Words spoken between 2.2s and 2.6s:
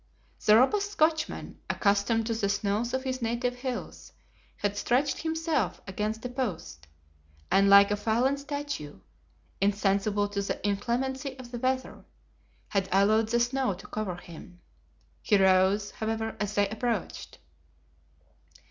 to the